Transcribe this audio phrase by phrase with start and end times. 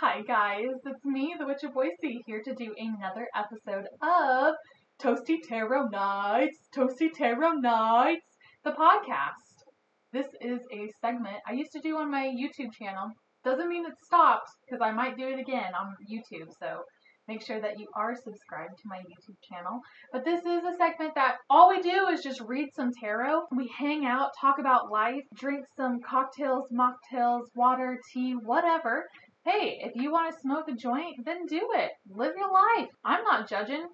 [0.00, 4.54] Hi guys, it's me, the Witch of Boise, here to do another episode of
[5.02, 8.26] Toasty Tarot Nights, Toasty Tarot Nights,
[8.62, 9.64] the podcast.
[10.12, 13.08] This is a segment I used to do on my YouTube channel.
[13.42, 16.82] Doesn't mean it stopped, because I might do it again on YouTube, so
[17.26, 19.80] make sure that you are subscribed to my YouTube channel.
[20.12, 23.46] But this is a segment that all we do is just read some tarot.
[23.56, 29.06] We hang out, talk about life, drink some cocktails, mocktails, water, tea, whatever.
[29.46, 31.92] Hey, if you want to smoke a joint, then do it.
[32.10, 32.88] Live your life.
[33.04, 33.86] I'm not judging.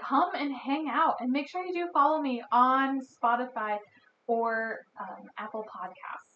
[0.00, 1.16] Come and hang out.
[1.20, 3.78] And make sure you do follow me on Spotify
[4.28, 6.32] or um, Apple Podcasts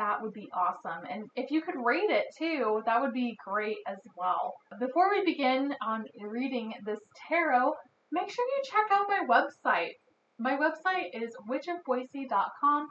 [0.00, 1.04] that would be awesome.
[1.10, 4.54] And if you could rate it too, that would be great as well.
[4.78, 7.74] Before we begin on reading this tarot,
[8.10, 9.90] make sure you check out my website.
[10.38, 12.86] My website is witchofboise.com,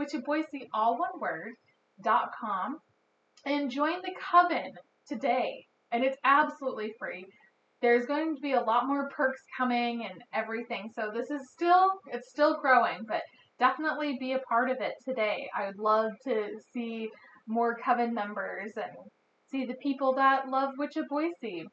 [0.00, 1.52] witchofboise, all one word,
[2.02, 2.78] dot com,
[3.46, 4.72] and join the coven
[5.08, 5.64] today.
[5.92, 7.26] And it's absolutely free.
[7.82, 10.90] There's going to be a lot more perks coming and everything.
[10.96, 13.22] So this is still, it's still growing, but
[13.58, 15.48] definitely be a part of it today.
[15.56, 17.10] I would love to see
[17.46, 18.92] more coven members and
[19.50, 21.64] see the people that love Witch of Boise.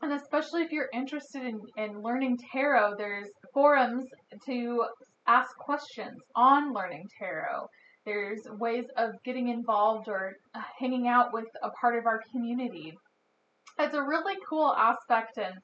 [0.00, 4.06] And especially if you're interested in, in learning tarot, there's forums
[4.46, 4.84] to
[5.26, 7.66] ask questions on learning tarot.
[8.04, 12.94] There's ways of getting involved or uh, hanging out with a part of our community.
[13.78, 15.54] It's a really cool aspect and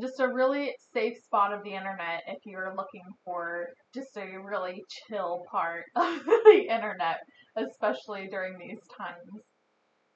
[0.00, 4.82] just a really safe spot of the internet if you're looking for just a really
[5.08, 7.18] chill part of the internet,
[7.56, 9.42] especially during these times.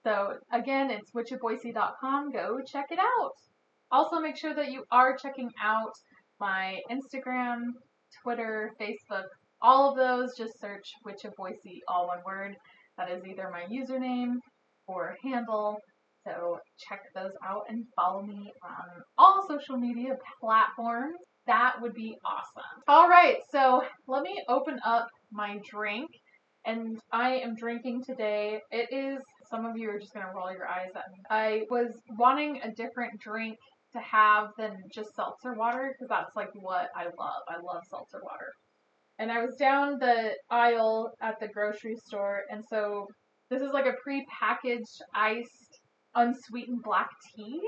[0.04, 2.32] So again, it's witchofboise.com.
[2.32, 3.32] Go check it out.
[3.90, 5.92] Also, make sure that you are checking out
[6.40, 7.72] my Instagram,
[8.22, 9.24] Twitter, Facebook,
[9.64, 10.36] all of those.
[10.36, 12.56] Just search Witch of Boise, all one word.
[12.98, 14.36] That is either my username
[14.86, 15.80] or handle
[16.26, 21.18] so check those out and follow me on all social media platforms.
[21.46, 22.82] That would be awesome.
[22.88, 26.08] All right, so let me open up my drink.
[26.66, 28.58] And I am drinking today.
[28.70, 31.18] It is, some of you are just going to roll your eyes at me.
[31.28, 33.58] I was wanting a different drink
[33.92, 37.42] to have than just seltzer water because that's like what I love.
[37.48, 38.50] I love seltzer water.
[39.18, 43.06] And I was down the aisle at the grocery store, and so
[43.50, 45.80] this is like a pre-packaged iced
[46.14, 47.60] unsweetened black tea.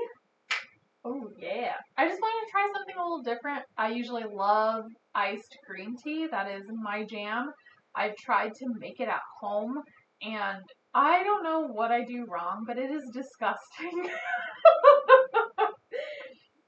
[1.05, 1.73] Oh yeah.
[1.97, 3.63] I just wanted to try something a little different.
[3.77, 4.85] I usually love
[5.15, 6.27] iced green tea.
[6.29, 7.51] That is my jam.
[7.95, 9.81] I've tried to make it at home
[10.21, 10.61] and
[10.93, 14.09] I don't know what I do wrong, but it is disgusting.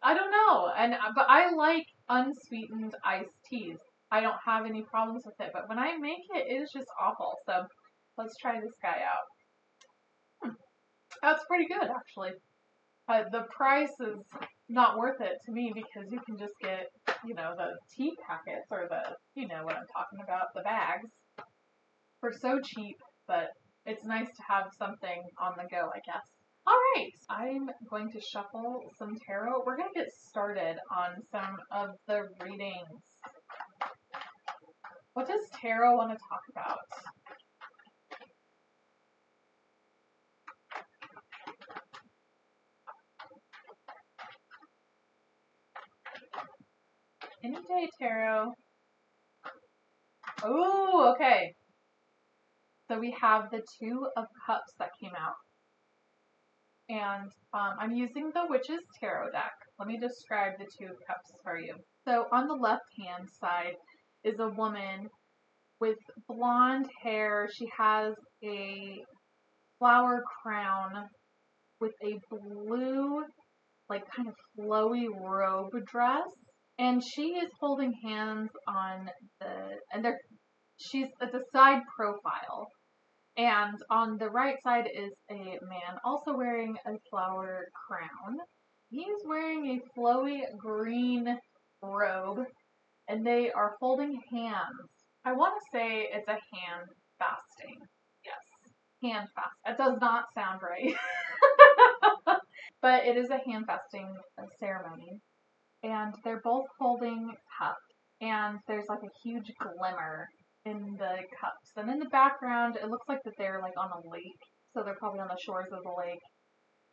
[0.02, 0.72] I don't know.
[0.78, 3.78] And but I like unsweetened iced teas.
[4.12, 6.88] I don't have any problems with it, but when I make it, it is just
[7.00, 7.36] awful.
[7.46, 7.64] So
[8.18, 10.54] let's try this guy out.
[11.22, 12.32] That's pretty good, actually.
[13.08, 14.24] Uh, the price is
[14.70, 16.88] not worth it to me because you can just get,
[17.26, 19.02] you know, the tea packets or the,
[19.36, 21.10] you know what I'm talking about, the bags
[22.20, 23.50] for so cheap, but
[23.86, 26.26] it's nice to have something on the go, I guess.
[26.68, 29.64] Alright, I'm going to shuffle some tarot.
[29.66, 33.02] We're going to get started on some of the readings.
[35.20, 36.78] What does tarot want to talk about?
[47.44, 48.54] Any day tarot.
[50.42, 51.52] Oh, okay.
[52.88, 55.34] So we have the Two of Cups that came out.
[56.88, 59.52] And um, I'm using the Witch's Tarot deck.
[59.80, 61.76] Let me describe the Two of Cups for you.
[62.08, 63.76] So on the left hand side
[64.24, 65.10] is a woman
[65.80, 65.98] with
[66.28, 67.48] blonde hair.
[67.54, 68.14] She has
[68.44, 69.04] a
[69.78, 71.06] flower crown
[71.80, 73.24] with a blue,
[73.90, 76.28] like kind of flowy robe dress.
[76.78, 79.10] And she is holding hands on
[79.40, 80.20] the and they're
[80.78, 82.68] she's at the side profile.
[83.38, 88.38] And on the right side is a man also wearing a flower crown.
[88.90, 91.38] He's wearing a flowy green
[91.82, 92.46] robe
[93.10, 94.90] and they are holding hands.
[95.26, 96.88] I want to say it's a hand
[97.20, 97.78] fasting.
[98.24, 98.72] Yes.
[99.04, 99.56] Hand fast.
[99.66, 100.96] That does not sound right.
[102.82, 104.08] But it is a hand fasting
[104.60, 105.20] ceremony
[105.84, 110.28] and they're both holding cups, and there's like a huge glimmer
[110.66, 111.72] in the cups.
[111.78, 115.00] And in the background, it looks like that they're like on a lake, so they're
[115.00, 116.24] probably on the shores of the lake,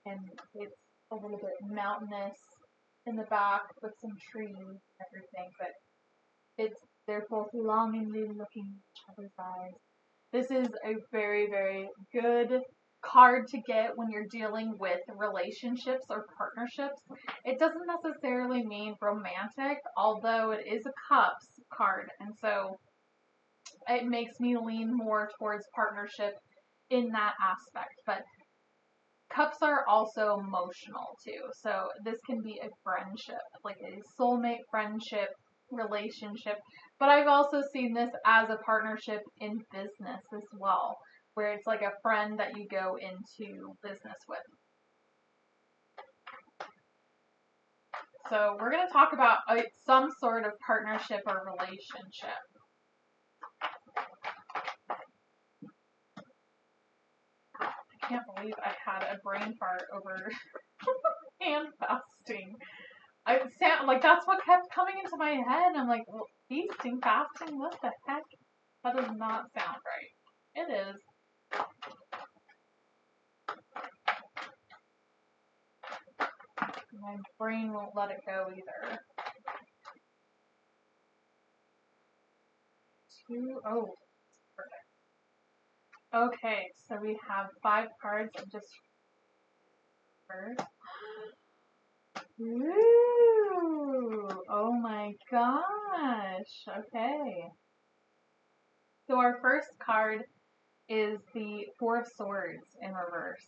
[0.06, 0.20] and
[0.54, 0.76] it's
[1.10, 2.38] a little bit mountainous
[3.06, 5.70] in the back with some trees and everything, but
[6.58, 6.76] it's
[7.06, 9.74] they're both longingly looking each other's eyes.
[10.32, 12.60] This is a very, very good
[13.04, 17.00] card to get when you're dealing with relationships or partnerships.
[17.44, 22.10] It doesn't necessarily mean romantic, although it is a cups card.
[22.18, 22.76] And so
[23.88, 26.34] it makes me lean more towards partnership
[26.90, 27.94] in that aspect.
[28.04, 28.22] But
[29.32, 31.50] cups are also emotional too.
[31.62, 35.28] So this can be a friendship, like a soulmate friendship
[35.70, 36.56] relationship.
[36.98, 40.96] But I've also seen this as a partnership in business as well,
[41.34, 44.38] where it's like a friend that you go into business with.
[48.28, 52.42] So we're going to talk about uh, some sort of partnership or relationship.
[57.60, 60.28] I can't believe I had a brain fart over
[61.40, 62.56] hand fasting.
[63.26, 65.72] I sound like that's what kept coming into my head.
[65.76, 68.22] I'm like, well, feasting, fasting, what the heck?
[68.84, 70.12] That does not sound right.
[70.54, 70.96] It is.
[77.00, 78.98] My brain won't let it go either.
[83.28, 83.88] Two, oh,
[84.56, 84.84] perfect.
[86.14, 88.66] Okay, so we have five cards just
[90.28, 90.60] first.
[92.40, 96.64] Ooh, oh my gosh.
[96.68, 97.48] Okay.
[99.08, 100.22] So our first card
[100.88, 103.46] is the Four of Swords in reverse.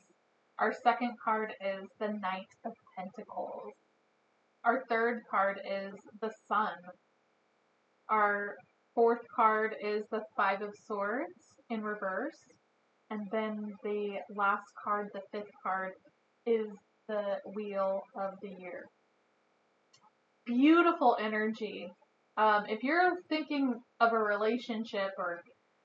[0.58, 3.73] Our second card is the Knight of Pentacles.
[4.64, 5.93] Our third card is
[6.23, 6.76] the Sun.
[8.08, 8.56] Our
[8.94, 12.38] fourth card is the Five of Swords in reverse.
[13.11, 15.93] And then the last card, the fifth card,
[16.46, 16.69] is
[17.08, 18.84] the Wheel of the Year.
[20.46, 21.88] Beautiful energy.
[22.37, 25.40] Um, if you're thinking of a relationship or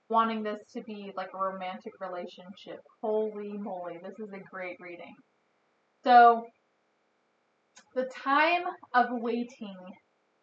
[0.09, 5.15] wanting this to be like a romantic relationship, holy moly, this is a great reading.
[6.03, 6.45] So,
[7.95, 9.77] the time of waiting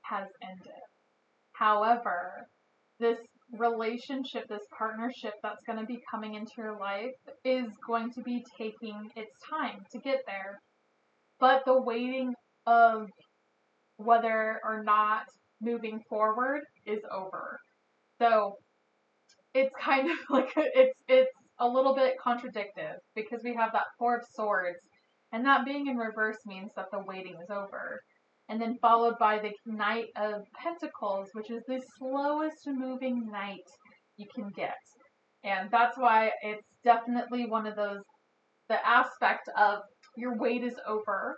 [0.03, 0.83] has ended.
[1.53, 2.47] However,
[2.99, 3.19] this
[3.59, 7.13] relationship, this partnership that's going to be coming into your life
[7.45, 10.61] is going to be taking its time to get there.
[11.41, 12.35] But the waiting
[12.67, 13.09] of
[13.97, 15.25] whether or not
[15.61, 17.59] moving forward is over.
[18.21, 18.57] So
[19.55, 24.17] it's kind of like it's it's a little bit contradictive because we have that four
[24.17, 24.79] of swords
[25.33, 28.01] and that being in reverse means that the waiting is over
[28.49, 33.67] and then followed by the knight of pentacles which is the slowest moving knight
[34.17, 34.75] you can get
[35.45, 38.01] and that's why it's definitely one of those
[38.71, 39.81] the aspect of
[40.17, 41.37] your wait is over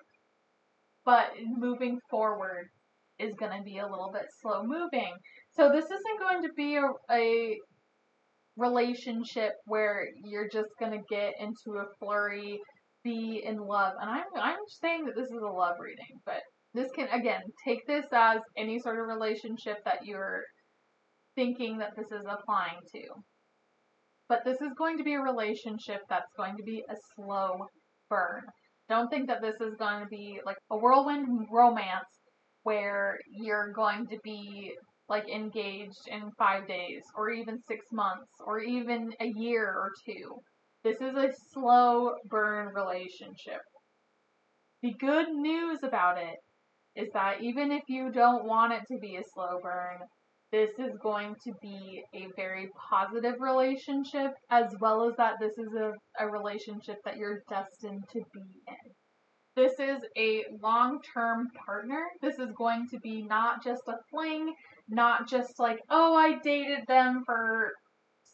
[1.05, 2.67] but moving forward
[3.19, 5.13] is going to be a little bit slow moving
[5.53, 7.57] so this isn't going to be a, a
[8.57, 12.61] relationship where you're just gonna get into a flurry,
[13.05, 13.95] be in love.
[14.01, 16.41] And I'm I'm saying that this is a love reading, but
[16.75, 20.43] this can again take this as any sort of relationship that you're
[21.35, 23.03] thinking that this is applying to.
[24.29, 27.67] But this is going to be a relationship that's going to be a slow
[28.09, 28.43] burn.
[28.93, 32.13] Don't think that this is going to be like a whirlwind romance
[32.63, 34.75] where you're going to be
[35.09, 40.35] like engaged in five days or even six months or even a year or two.
[40.85, 43.63] This is a slow burn relationship.
[44.83, 46.37] The good news about it
[46.95, 50.01] is that even if you don't want it to be a slow burn,
[50.53, 55.73] this is going to be a very positive relationship, as well as that this is
[55.73, 58.93] a, a relationship that you're destined to be in.
[59.57, 62.05] This is a long term partner.
[62.21, 64.55] This is going to be not just a fling,
[64.89, 67.73] not just like, oh, I dated them for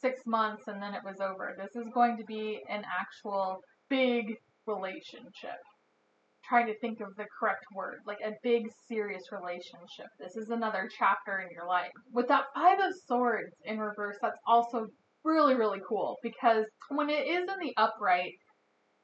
[0.01, 1.57] six months and then it was over.
[1.59, 3.61] This is going to be an actual
[3.91, 4.35] big
[4.67, 5.59] relationship.
[6.49, 10.07] Trying to think of the correct word, like a big, serious relationship.
[10.19, 11.90] This is another chapter in your life.
[12.11, 14.87] With that Five of Swords in reverse, that's also
[15.25, 18.33] really, really cool because when it is in the upright,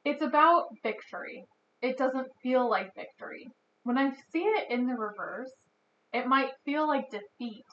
[0.06, 1.44] it's about victory.
[1.82, 3.46] It doesn't feel like victory.
[3.82, 5.52] When I see it in the reverse,
[6.14, 7.66] it might feel like defeat,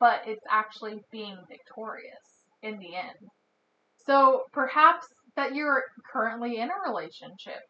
[0.00, 3.30] but it's actually being victorious in the end.
[4.04, 5.06] So perhaps
[5.36, 7.62] that you're currently in a relationship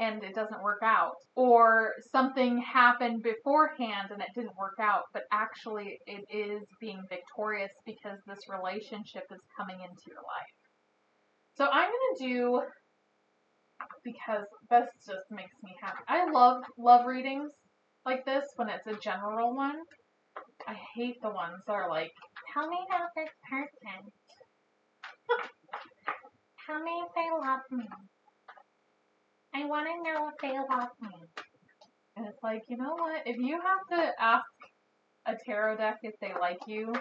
[0.00, 5.22] and it doesn't work out, or something happened beforehand and it didn't work out, but
[5.30, 10.54] actually it is being victorious because this relationship is coming into your life.
[11.56, 12.62] So I'm going to do
[14.02, 15.98] because this just makes me happy.
[16.08, 17.50] I love love readings
[18.06, 19.76] like this when it's a general one.
[20.66, 22.10] I hate the ones that are like,
[22.54, 24.10] tell me about this person.
[26.66, 27.86] tell me if they love me.
[29.54, 31.10] I want to know if they love me.
[32.16, 33.22] And it's like, you know what?
[33.26, 34.44] If you have to ask
[35.26, 36.92] a tarot deck if they like you,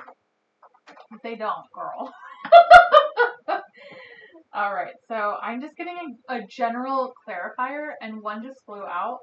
[1.24, 2.12] they don't, girl.
[4.54, 9.20] All right, so I'm just getting a, a general clarifier, and one just flew out.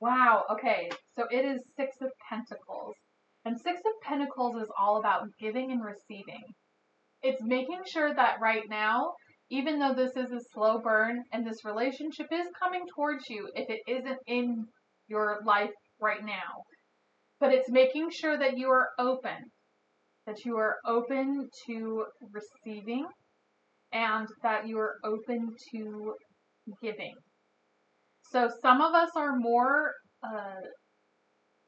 [0.00, 2.94] Wow, okay, so it is Six of Pentacles.
[3.44, 6.42] And Six of Pentacles is all about giving and receiving.
[7.22, 9.12] It's making sure that right now,
[9.50, 13.68] even though this is a slow burn and this relationship is coming towards you, if
[13.68, 14.64] it isn't in
[15.08, 16.62] your life right now,
[17.40, 19.50] but it's making sure that you are open,
[20.26, 23.06] that you are open to receiving,
[23.92, 26.14] and that you are open to
[26.82, 27.14] giving.
[28.30, 29.92] So some of us are more
[30.22, 30.60] uh,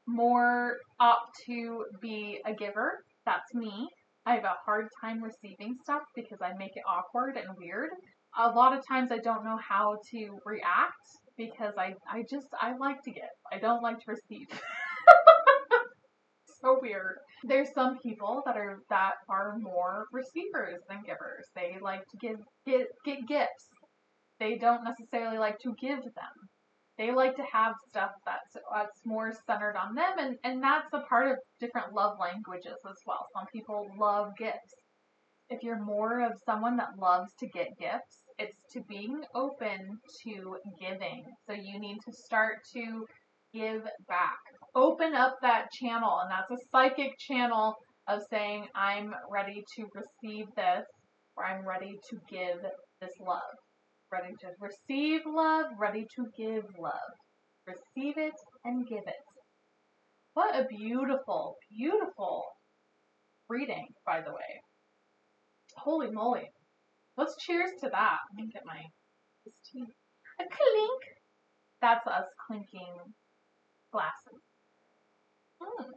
[0.07, 2.99] more opt to be a giver.
[3.25, 3.87] That's me.
[4.25, 7.89] I have a hard time receiving stuff because I make it awkward and weird.
[8.37, 12.75] A lot of times I don't know how to react because I, I just I
[12.77, 13.23] like to give.
[13.51, 14.47] I don't like to receive.
[16.61, 17.17] so weird.
[17.43, 21.45] There's some people that are that are more receivers than givers.
[21.55, 23.67] They like to give get get gifts.
[24.39, 26.49] They don't necessarily like to give them.
[26.97, 31.01] They like to have stuff that's that's more centered on them and, and that's a
[31.01, 33.25] part of different love languages as well.
[33.35, 34.75] Some people love gifts.
[35.49, 40.57] If you're more of someone that loves to get gifts, it's to being open to
[40.79, 41.23] giving.
[41.47, 43.05] So you need to start to
[43.53, 44.39] give back.
[44.75, 47.75] Open up that channel, and that's a psychic channel
[48.07, 50.85] of saying, I'm ready to receive this,
[51.37, 52.57] or I'm ready to give
[53.01, 53.41] this love.
[54.13, 56.93] Ready to receive love, ready to give love.
[57.65, 59.23] Receive it and give it.
[60.35, 62.43] What a beautiful, beautiful
[63.49, 64.61] reading, by the way.
[65.77, 66.51] Holy moly.
[67.17, 68.17] Let's cheers to that.
[68.37, 68.83] Let me get my
[69.71, 69.87] tea.
[70.39, 71.01] A clink.
[71.81, 72.93] That's us clinking
[73.91, 74.41] glasses.
[75.59, 75.89] Hmm.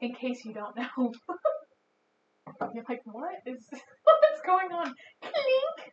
[0.00, 1.12] In case you don't know.
[2.74, 3.66] You're like, what is
[4.04, 4.92] what's going on?
[5.22, 5.92] Clink.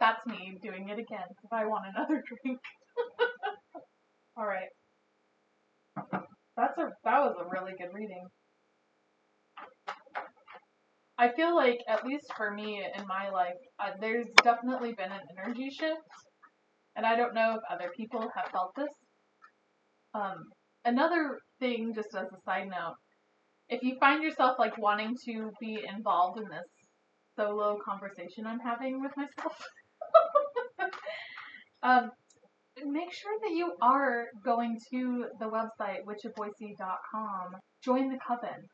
[0.00, 2.58] That's me doing it again if I want another drink.
[4.36, 4.68] All right.
[6.56, 8.26] That's a that was a really good reading.
[11.18, 15.20] I feel like, at least for me in my life, uh, there's definitely been an
[15.38, 16.00] energy shift,
[16.96, 18.88] and I don't know if other people have felt this.
[20.14, 20.46] Um,
[20.84, 22.96] another thing, just as a side note,
[23.68, 26.66] if you find yourself like wanting to be involved in this
[27.36, 29.56] solo conversation I'm having with myself,
[31.82, 32.10] um,
[32.84, 37.56] make sure that you are going to the website witchofboise.com.
[37.82, 38.68] Join the coven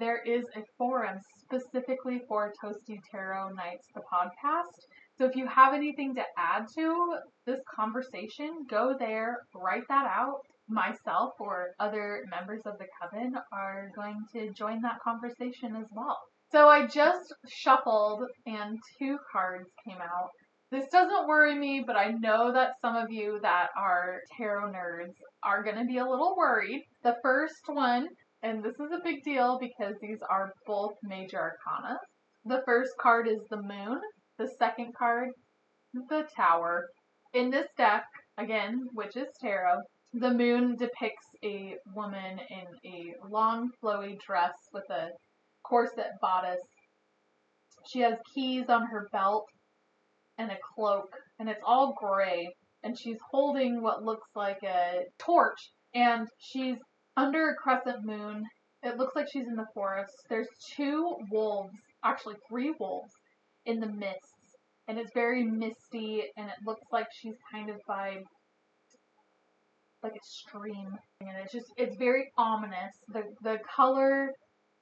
[0.00, 4.74] there is a forum specifically for Toasty Tarot Nights, the podcast.
[5.16, 10.40] So if you have anything to add to this conversation, go there, write that out.
[10.68, 16.18] Myself or other members of the coven are going to join that conversation as well.
[16.54, 20.28] So I just shuffled and two cards came out.
[20.70, 25.14] This doesn't worry me, but I know that some of you that are tarot nerds
[25.42, 26.84] are going to be a little worried.
[27.02, 28.06] The first one
[28.44, 31.98] and this is a big deal because these are both major arcana.
[32.44, 34.00] The first card is the moon,
[34.38, 35.30] the second card,
[35.92, 36.86] the tower.
[37.32, 38.04] In this deck,
[38.38, 39.80] again, which is tarot,
[40.12, 45.08] the moon depicts a woman in a long, flowy dress with a
[45.64, 46.60] corset bodice.
[47.86, 49.46] She has keys on her belt
[50.38, 52.48] and a cloak, and it's all gray.
[52.82, 55.58] And she's holding what looks like a torch,
[55.94, 56.76] and she's
[57.16, 58.44] under a crescent moon.
[58.82, 60.12] It looks like she's in the forest.
[60.28, 61.72] There's two wolves,
[62.04, 63.10] actually three wolves,
[63.64, 64.18] in the mist.
[64.86, 68.18] And it's very misty, and it looks like she's kind of by
[70.02, 70.90] like a stream.
[71.22, 72.92] And it's just, it's very ominous.
[73.08, 74.30] The, the color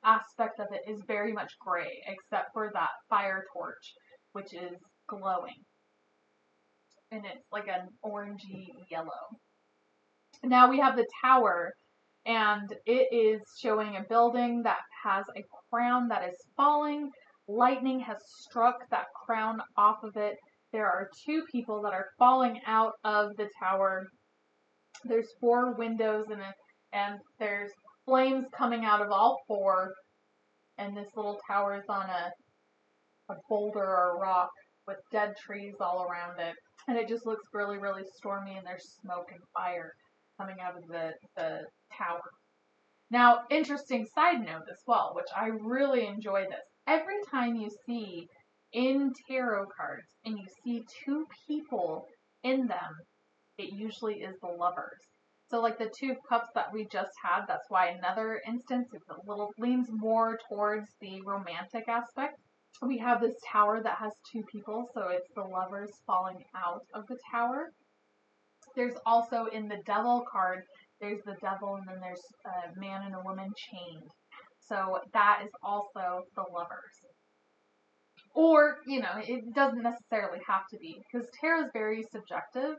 [0.04, 3.92] aspect of it is very much gray, except for that fire torch,
[4.32, 4.76] which is
[5.08, 5.54] glowing.
[7.10, 9.10] And it's like an orangey yellow.
[10.42, 11.72] Now we have the tower,
[12.26, 17.10] and it is showing a building that has a crown that is falling.
[17.48, 20.36] Lightning has struck that crown off of it.
[20.72, 24.06] There are two people that are falling out of the tower.
[25.04, 26.54] There's four windows in it,
[26.92, 27.72] and there's
[28.12, 29.94] flames coming out of all four.
[30.76, 34.50] And this little tower is on a, a boulder or a rock
[34.86, 36.54] with dead trees all around it.
[36.88, 39.92] And it just looks really, really stormy, and there's smoke and fire
[40.38, 41.60] coming out of the, the
[41.96, 42.20] tower.
[43.10, 46.66] Now, interesting side note as well, which I really enjoy this.
[46.86, 48.26] every time you see
[48.72, 52.06] in tarot cards and you see two people
[52.42, 52.92] in them,
[53.58, 55.11] it usually is the lovers.
[55.52, 59.30] So like the two cups that we just had, that's why another instance it's a
[59.30, 62.40] little leans more towards the romantic aspect.
[62.80, 67.06] We have this tower that has two people, so it's the lovers falling out of
[67.06, 67.70] the tower.
[68.74, 70.62] There's also in the devil card,
[71.02, 74.10] there's the devil and then there's a man and a woman chained.
[74.70, 76.96] So that is also the lovers.
[78.34, 82.76] Or, you know, it doesn't necessarily have to be because tarot is very subjective.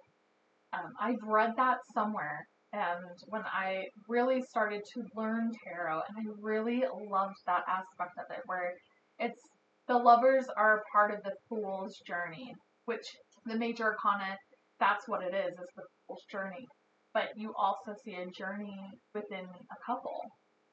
[0.73, 6.31] Um, I've read that somewhere and when I really started to learn tarot, and I
[6.41, 8.73] really loved that aspect of it, where
[9.19, 9.39] it's
[9.87, 12.53] the lovers are part of the fool's journey,
[12.85, 13.05] which
[13.45, 14.37] the major arcana,
[14.79, 16.65] that's what it is, is the fool's journey.
[17.13, 18.75] But you also see a journey
[19.13, 20.19] within a couple.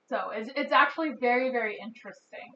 [0.08, 2.48] So it's, it's actually very, very interesting,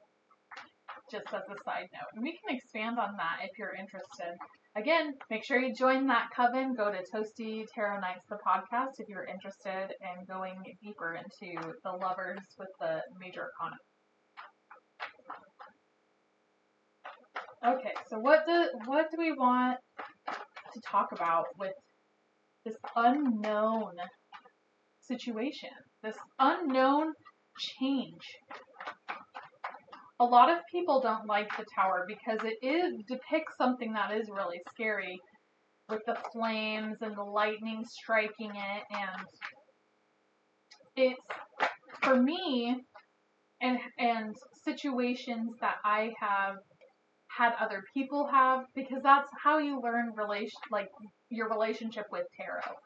[1.12, 2.10] just as a side note.
[2.14, 4.34] And we can expand on that if you're interested.
[4.76, 6.74] Again, make sure you join that coven.
[6.74, 11.54] Go to Toasty Tarot Nights, the podcast, if you're interested in going deeper into
[11.84, 13.76] the lovers with the major arcana.
[17.64, 19.78] Okay, so what do what do we want
[20.74, 21.72] to talk about with
[22.66, 23.92] this unknown
[25.00, 25.70] situation?
[26.02, 27.12] This unknown
[27.58, 28.22] change
[30.20, 34.28] a lot of people don't like the tower because it is depicts something that is
[34.30, 35.18] really scary
[35.88, 39.26] with the flames and the lightning striking it and
[40.96, 41.20] it's
[42.02, 42.76] for me
[43.60, 46.56] and and situations that I have
[47.28, 50.88] had other people have because that's how you learn relation like
[51.30, 52.76] your relationship with tarot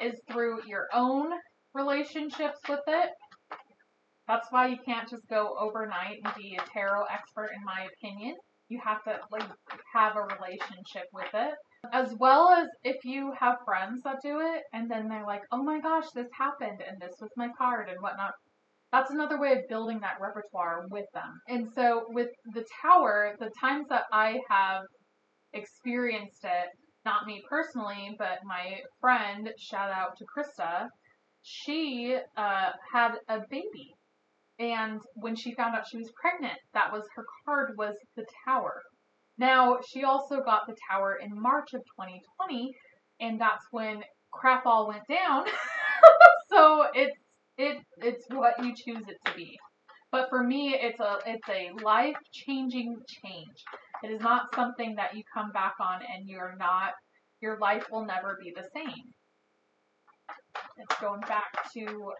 [0.00, 1.32] is through your own
[1.74, 3.10] relationships with it
[4.28, 8.36] that's why you can't just go overnight and be a tarot expert, in my opinion.
[8.68, 9.48] You have to like
[9.94, 11.54] have a relationship with it,
[11.92, 15.62] as well as if you have friends that do it, and then they're like, "Oh
[15.62, 18.32] my gosh, this happened, and this was my card, and whatnot."
[18.92, 21.40] That's another way of building that repertoire with them.
[21.48, 24.84] And so with the tower, the times that I have
[25.52, 26.68] experienced it,
[27.04, 30.88] not me personally, but my friend, shout out to Krista,
[31.42, 33.95] she uh, had a baby
[34.58, 38.82] and when she found out she was pregnant, that was her card was the tower.
[39.38, 42.74] Now, she also got the tower in March of 2020,
[43.20, 45.46] and that's when crap all went down.
[46.50, 47.16] so it's
[47.58, 49.58] it it's what you choose it to be.
[50.10, 53.64] But for me, it's a it's a life changing change.
[54.02, 56.92] It is not something that you come back on and you're not
[57.42, 59.12] your life will never be the same.
[60.78, 62.12] It's going back to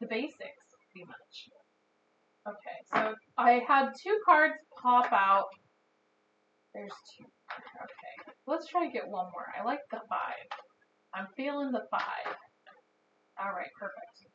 [0.00, 0.61] the basics
[0.92, 1.48] pretty much.
[2.48, 5.46] Okay, so I had two cards pop out.
[6.74, 7.24] There's two.
[7.24, 9.46] Okay, let's try to get one more.
[9.58, 10.48] I like the five.
[11.14, 12.34] I'm feeling the five.
[13.40, 14.32] Alright, perfect.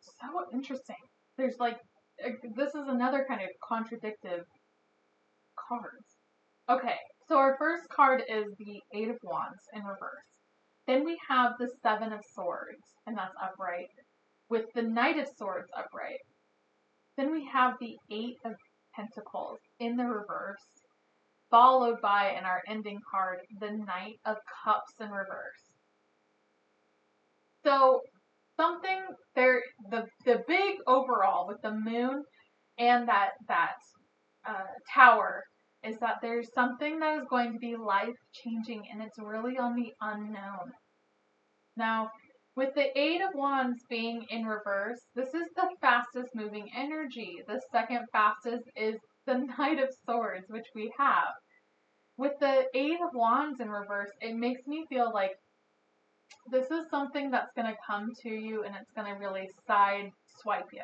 [0.00, 0.96] So interesting.
[1.36, 1.78] There's like,
[2.56, 4.44] this is another kind of contradictive
[5.68, 6.16] cards.
[6.70, 6.96] Okay,
[7.28, 10.26] so our first card is the Eight of Wands in reverse.
[10.86, 13.88] Then we have the Seven of Swords, and that's upright,
[14.48, 16.20] with the Knight of Swords upright.
[17.16, 18.52] Then we have the Eight of
[18.94, 20.62] Pentacles in the reverse,
[21.50, 25.74] followed by, in our ending card, the Knight of Cups in reverse.
[27.64, 28.02] So
[28.56, 29.00] something
[29.34, 29.60] there,
[29.90, 32.22] the the big overall with the moon
[32.78, 33.74] and that that
[34.48, 35.42] uh, tower
[35.86, 39.76] is that there's something that is going to be life changing and it's really on
[39.76, 40.72] the unknown.
[41.76, 42.10] Now,
[42.56, 47.42] with the Eight of Wands being in reverse, this is the fastest moving energy.
[47.46, 51.34] The second fastest is the Knight of Swords, which we have.
[52.16, 55.32] With the Eight of Wands in reverse, it makes me feel like
[56.50, 60.10] this is something that's going to come to you and it's going to really side
[60.40, 60.80] swipe you.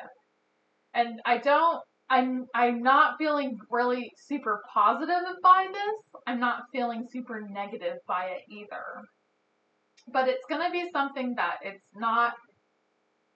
[0.93, 1.81] And I don't
[2.13, 6.21] I'm I'm not feeling really super positive by this.
[6.27, 8.85] I'm not feeling super negative by it either.
[10.11, 12.33] But it's gonna be something that it's not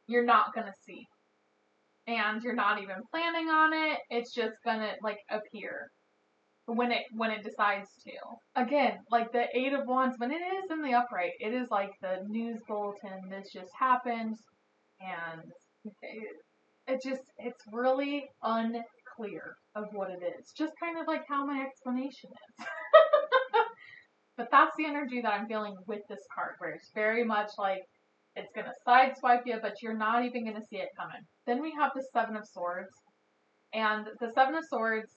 [0.05, 1.07] you're not gonna see.
[2.05, 3.97] And you're not even planning on it.
[4.11, 5.89] It's just gonna like appear
[6.67, 8.61] when it when it decides to.
[8.61, 11.93] Again, like the eight of wands, when it is in the upright, it is like
[12.03, 13.27] the news bulletin.
[13.27, 14.35] This just happened,
[15.01, 15.41] and
[17.03, 20.51] just it's really unclear of what it is.
[20.57, 22.65] Just kind of like how my explanation is.
[24.37, 27.81] but that's the energy that I'm feeling with this card, where it's very much like
[28.35, 31.21] It's going to sideswipe you, but you're not even going to see it coming.
[31.47, 32.91] Then we have the Seven of Swords.
[33.73, 35.11] And the Seven of Swords,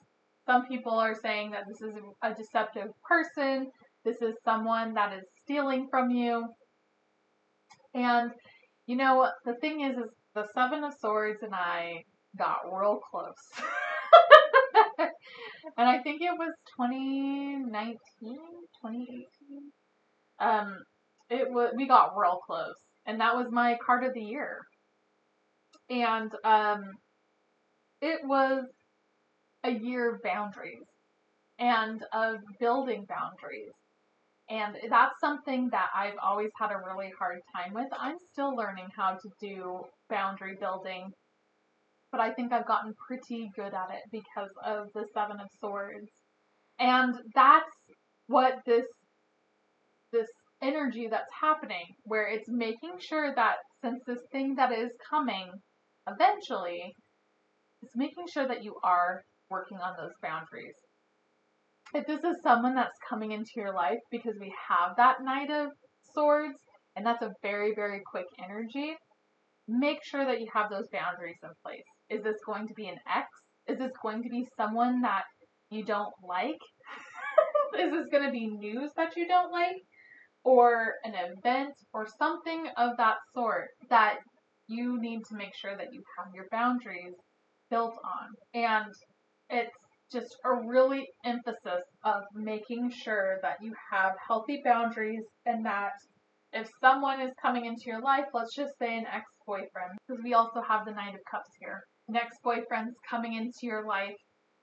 [0.45, 3.71] some people are saying that this is a deceptive person.
[4.05, 6.47] This is someone that is stealing from you.
[7.93, 8.31] And,
[8.87, 12.03] you know, the thing is, is the Seven of Swords and I
[12.37, 13.33] got real close.
[15.77, 19.25] and I think it was 2019, 2018.
[20.39, 20.77] Um,
[21.29, 24.59] it was we got real close, and that was my card of the year.
[25.89, 26.91] And um,
[28.01, 28.65] it was
[29.63, 30.87] a year of boundaries
[31.59, 33.71] and of building boundaries.
[34.51, 37.87] And that's something that I've always had a really hard time with.
[37.97, 41.11] I'm still learning how to do boundary building
[42.11, 46.09] but I think I've gotten pretty good at it because of the Seven of Swords.
[46.79, 47.71] And that's
[48.27, 48.85] what this
[50.11, 50.27] this
[50.61, 55.51] energy that's happening, where it's making sure that since this thing that is coming
[56.07, 56.93] eventually,
[57.81, 60.75] it's making sure that you are working on those boundaries.
[61.93, 65.71] If this is someone that's coming into your life because we have that Knight of
[66.13, 66.57] Swords,
[66.95, 68.95] and that's a very, very quick energy,
[69.67, 71.83] make sure that you have those boundaries in place.
[72.09, 73.27] Is this going to be an ex?
[73.67, 75.23] Is this going to be someone that
[75.69, 76.59] you don't like?
[77.79, 79.81] Is this going to be news that you don't like?
[80.43, 84.15] Or an event or something of that sort that
[84.67, 87.13] you need to make sure that you have your boundaries
[87.69, 88.27] built on.
[88.53, 88.93] And
[89.49, 89.75] it's
[90.11, 95.93] just a really emphasis of making sure that you have healthy boundaries and that
[96.53, 100.33] if someone is coming into your life, let's just say an ex boyfriend, because we
[100.33, 104.15] also have the Knight of Cups here next boyfriend's coming into your life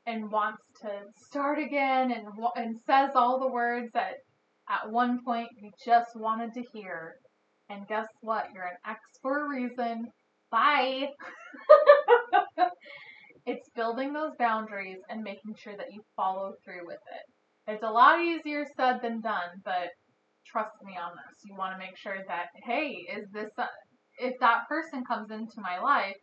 [0.07, 0.91] and wants to
[1.29, 4.15] start again and and says all the words that
[4.69, 7.15] at one point you just wanted to hear.
[7.71, 8.47] And guess what?
[8.55, 10.09] You're an ex for a reason.
[10.51, 11.09] Bye.
[13.49, 17.73] it's building those boundaries and making sure that you follow through with it.
[17.73, 19.89] It's a lot easier said than done, but
[20.47, 21.39] trust me on this.
[21.45, 23.67] You want to make sure that, hey, is this, a,
[24.19, 26.17] if that person comes into my life,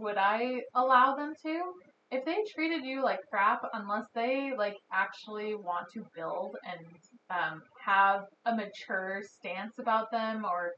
[0.00, 1.62] would I allow them to?
[2.10, 6.86] If they treated you like crap, unless they like actually want to build and
[7.30, 10.72] um, have a mature stance about them, or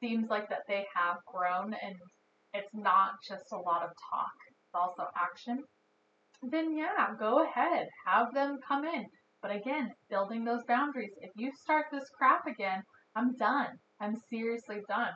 [0.00, 1.94] seems like that they have grown and
[2.54, 4.32] it's not just a lot of talk,
[4.74, 5.62] also action,
[6.42, 9.06] then yeah, go ahead, have them come in.
[9.42, 11.12] But again, building those boundaries.
[11.20, 12.82] If you start this crap again,
[13.14, 13.78] I'm done.
[14.00, 15.12] I'm seriously done.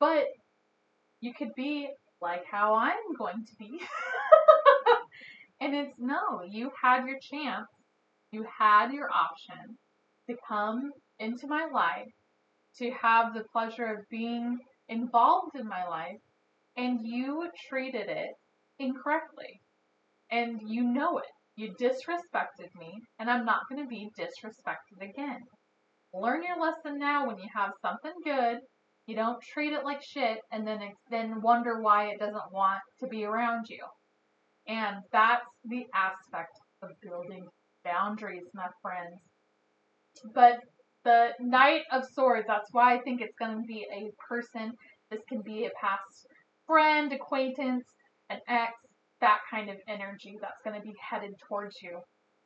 [0.00, 0.26] But
[1.20, 1.88] you could be
[2.20, 3.80] like how I'm going to be.
[5.60, 7.68] and it's no, you had your chance,
[8.32, 9.78] you had your option
[10.28, 12.10] to come into my life,
[12.78, 16.18] to have the pleasure of being involved in my life,
[16.76, 18.30] and you treated it
[18.84, 19.60] incorrectly.
[20.30, 21.24] And you know it.
[21.56, 25.40] You disrespected me, and I'm not going to be disrespected again.
[26.12, 28.58] Learn your lesson now when you have something good
[29.06, 33.06] you don't treat it like shit and then then wonder why it doesn't want to
[33.06, 33.84] be around you.
[34.66, 37.46] And that's the aspect of building
[37.84, 39.20] boundaries, my friends.
[40.34, 40.56] But
[41.04, 44.72] the Knight of Swords, that's why I think it's going to be a person.
[45.10, 46.26] This can be a past
[46.66, 47.84] friend, acquaintance,
[48.34, 48.72] an ex,
[49.20, 52.00] that kind of energy that's going to be headed towards you.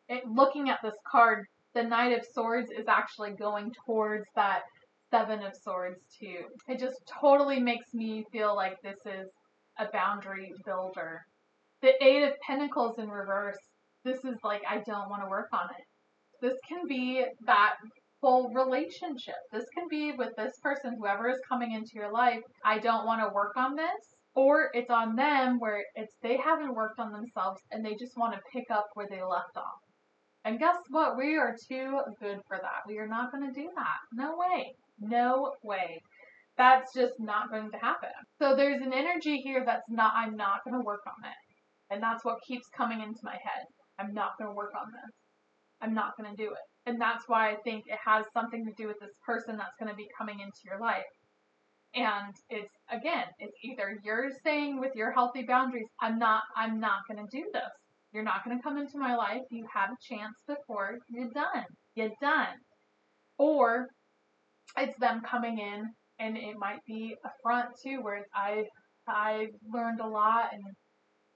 [0.08, 4.62] It, looking at this card, the Knight of Swords is actually going towards that
[5.10, 6.44] Seven of Swords too.
[6.68, 9.28] It just totally makes me feel like this is
[9.78, 11.22] a boundary builder.
[11.82, 13.58] The Eight of Pentacles in reverse,
[14.04, 15.84] this is like, I don't want to work on it.
[16.42, 17.74] This can be that
[18.22, 19.36] whole relationship.
[19.52, 23.22] This can be with this person, whoever is coming into your life, I don't want
[23.22, 24.17] to work on this.
[24.38, 28.34] Or it's on them where it's they haven't worked on themselves and they just want
[28.34, 29.80] to pick up where they left off.
[30.44, 31.16] And guess what?
[31.18, 32.86] We are too good for that.
[32.86, 33.98] We are not going to do that.
[34.12, 34.76] No way.
[35.00, 36.00] No way.
[36.56, 38.14] That's just not going to happen.
[38.38, 41.92] So there's an energy here that's not, I'm not going to work on it.
[41.92, 43.64] And that's what keeps coming into my head.
[43.98, 45.14] I'm not going to work on this.
[45.80, 46.66] I'm not going to do it.
[46.86, 49.90] And that's why I think it has something to do with this person that's going
[49.90, 51.02] to be coming into your life.
[51.94, 57.00] And it's again, it's either you're saying with your healthy boundaries, I'm not I'm not
[57.08, 57.62] going to do this.
[58.12, 59.42] You're not going to come into my life.
[59.50, 60.98] You had a chance before.
[61.08, 61.64] You're done.
[61.94, 62.56] You're done.
[63.38, 63.88] Or
[64.76, 65.86] it's them coming in
[66.18, 68.64] and it might be a front too where I
[69.06, 70.62] I learned a lot and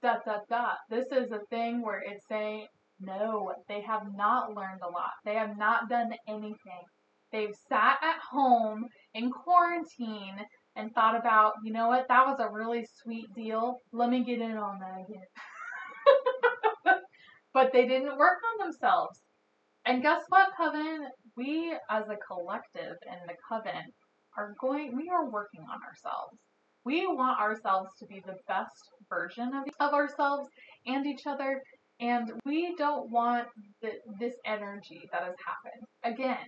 [0.01, 0.77] dot dot dot.
[0.89, 2.67] This is a thing where it's saying
[2.99, 5.11] no, they have not learned a lot.
[5.25, 6.85] They have not done anything.
[7.33, 10.37] They've sat at home in quarantine
[10.75, 13.79] and thought about, you know what, that was a really sweet deal.
[13.91, 16.95] Let me get in on that again.
[17.53, 19.19] but they didn't work on themselves.
[19.85, 21.07] And guess what, Coven?
[21.35, 23.91] We as a collective in the Coven
[24.37, 26.37] are going, we are working on ourselves.
[26.85, 28.75] We want ourselves to be the best
[29.09, 30.47] version of, of ourselves
[30.85, 31.61] and each other.
[31.99, 33.47] And we don't want
[33.81, 35.85] the, this energy that has happened.
[36.03, 36.45] Again,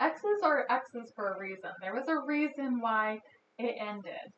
[0.00, 1.70] X's are X's for a reason.
[1.80, 3.18] There was a reason why
[3.58, 4.32] it ended.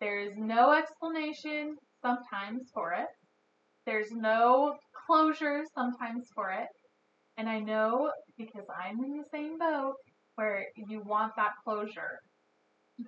[0.00, 3.06] There is no explanation sometimes for it.
[3.86, 6.68] There's no closure sometimes for it.
[7.36, 9.94] And I know because I'm in the same boat
[10.36, 12.18] where you want that closure.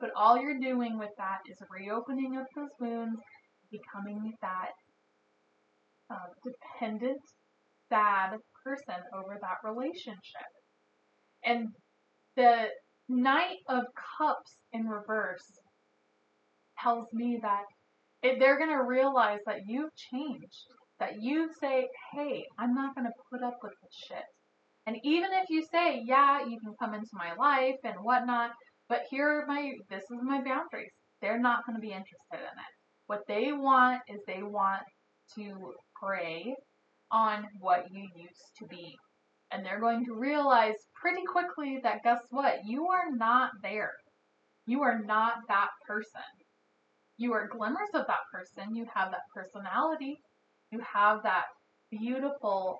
[0.00, 3.20] But all you're doing with that is reopening up those wounds,
[3.70, 4.72] becoming that
[6.10, 7.20] uh, dependent,
[7.88, 10.50] sad person over that relationship.
[11.44, 11.68] And
[12.36, 12.68] the
[13.08, 13.84] Knight of
[14.18, 15.58] Cups in reverse
[16.78, 17.64] tells me that
[18.22, 20.66] if they're going to realize that you've changed,
[21.00, 24.24] that you say, hey, I'm not going to put up with this shit.
[24.86, 28.50] And even if you say, yeah, you can come into my life and whatnot,
[28.88, 30.92] but here are my, this is my boundaries.
[31.20, 32.72] They're not going to be interested in it.
[33.06, 34.82] What they want is they want
[35.36, 36.54] to prey
[37.10, 38.96] on what you used to be.
[39.52, 42.56] And they're going to realize pretty quickly that guess what?
[42.64, 43.92] You are not there.
[44.66, 46.20] You are not that person.
[47.18, 48.74] You are glimmers of that person.
[48.74, 50.18] You have that personality.
[50.70, 51.44] You have that
[51.90, 52.78] beautiful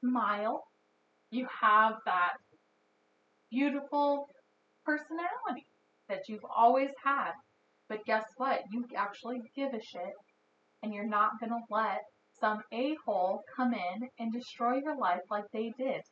[0.00, 0.62] smile.
[1.30, 2.34] You have that
[3.50, 4.28] beautiful
[4.84, 5.66] personality
[6.08, 7.32] that you've always had.
[7.88, 8.60] But guess what?
[8.72, 10.14] You actually give a shit
[10.82, 12.02] and you're not going to let
[12.40, 16.02] some a-hole come in and destroy your life like they did.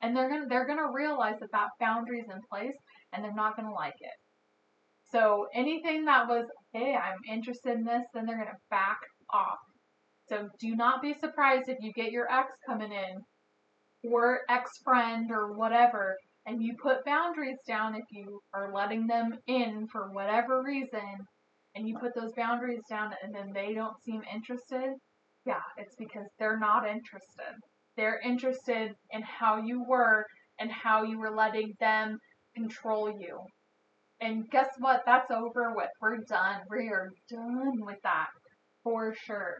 [0.00, 2.76] And they're going to they're going to realize that that boundary is in place
[3.12, 4.18] and they're not going to like it.
[5.10, 8.98] So anything that was, hey, I'm interested in this, then they're going to back
[9.32, 9.58] off.
[10.28, 15.30] So do not be surprised if you get your ex coming in or ex friend
[15.30, 16.16] or whatever
[16.48, 21.26] and you put boundaries down if you are letting them in for whatever reason
[21.74, 24.94] and you put those boundaries down and then they don't seem interested,
[25.46, 27.54] yeah, it's because they're not interested.
[27.96, 30.24] They're interested in how you were
[30.60, 32.18] and how you were letting them
[32.54, 33.38] control you.
[34.20, 35.02] And guess what?
[35.06, 35.90] That's over with.
[36.00, 36.60] We're done.
[36.70, 38.28] We are done with that
[38.82, 39.56] for sure.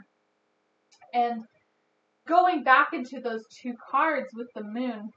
[1.14, 1.42] And
[2.26, 5.10] going back into those two cards with the moon,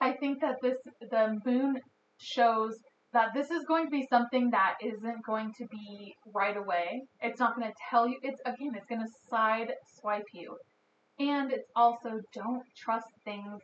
[0.00, 1.80] I think that this the moon
[2.18, 2.76] shows
[3.14, 7.02] that this is going to be something that isn't going to be right away.
[7.22, 8.18] It's not going to tell you.
[8.22, 10.56] It's again, it's going to side swipe you,
[11.18, 13.60] and it's also don't trust things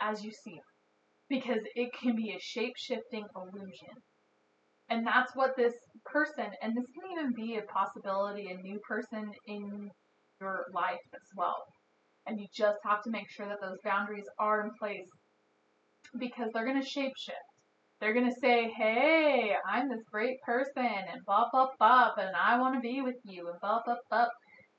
[0.00, 0.74] as you see them
[1.28, 3.94] because it can be a shape shifting illusion.
[4.88, 5.74] And that's what this
[6.04, 9.90] person, and this can even be a possibility, a new person in
[10.40, 11.62] your life as well.
[12.26, 15.08] And you just have to make sure that those boundaries are in place
[16.18, 17.53] because they're going to shapeshift.
[18.04, 22.60] They're going to say, hey, I'm this great person and blah, blah, blah, and I
[22.60, 24.26] want to be with you and blah, blah, blah.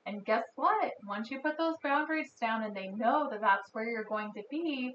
[0.06, 0.92] And guess what?
[1.08, 4.42] Once you put those boundaries down and they know that that's where you're going to
[4.48, 4.92] be,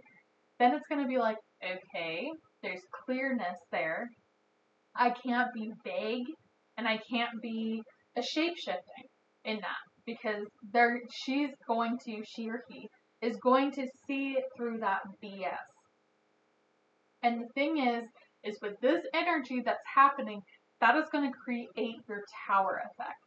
[0.60, 2.30] then it's going to be like, okay,
[2.64, 4.08] there's clearness there.
[4.96, 6.28] I can't be vague
[6.78, 7.82] and I can't be
[8.16, 9.10] a shape shifting
[9.44, 12.88] in that because there she's going to she or he
[13.22, 15.58] is going to see it through that BS.
[17.24, 18.04] And the thing is,
[18.44, 20.42] is with this energy that's happening,
[20.80, 23.18] that is going to create your tower effect.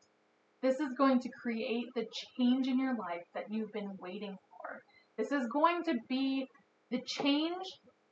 [0.62, 4.81] This is going to create the change in your life that you've been waiting for.
[5.18, 6.46] This is going to be
[6.90, 7.64] the change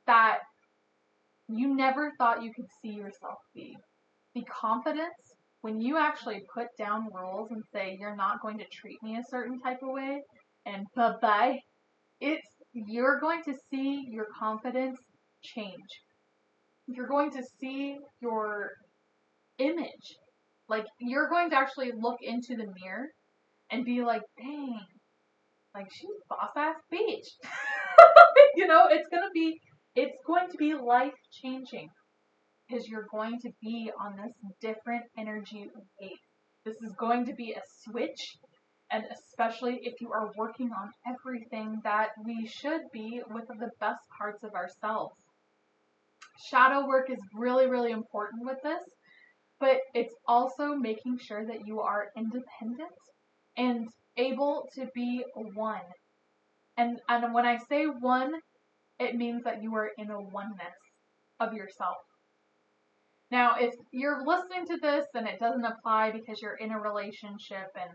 [0.07, 0.37] that
[1.49, 3.75] you never thought you could see yourself be.
[4.35, 9.01] The confidence, when you actually put down rules and say you're not going to treat
[9.01, 10.21] me a certain type of way
[10.65, 11.59] and bye bye,
[12.21, 14.97] it's you're going to see your confidence
[15.43, 16.02] change.
[16.87, 18.71] You're going to see your
[19.57, 20.17] image.
[20.67, 23.07] Like, you're going to actually look into the mirror
[23.71, 24.79] and be like, dang,
[25.75, 27.27] like, she's boss ass bitch.
[28.55, 29.59] you know, it's to be,
[29.95, 31.89] it's going to be life changing
[32.67, 35.65] because you're going to be on this different energy
[35.99, 36.11] wave.
[36.65, 38.37] This is going to be a switch
[38.93, 43.99] and especially if you are working on everything that we should be with the best
[44.15, 45.15] parts of ourselves.
[46.49, 48.83] Shadow work is really, really important with this,
[49.59, 52.91] but it's also making sure that you are independent
[53.57, 55.81] and able to be one.
[56.77, 58.33] And, and when I say one,
[58.99, 60.75] it means that you are in a oneness
[61.39, 61.97] of yourself.
[63.31, 67.67] Now, if you're listening to this and it doesn't apply because you're in a relationship
[67.75, 67.91] and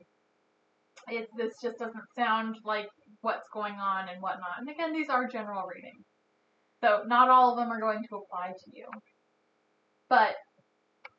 [1.16, 2.88] it, this just doesn't sound like
[3.20, 4.58] what's going on and whatnot.
[4.58, 6.07] And again, these are general readings.
[6.80, 8.86] So not all of them are going to apply to you.
[10.08, 10.36] But